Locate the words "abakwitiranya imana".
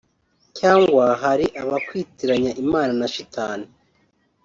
1.61-2.91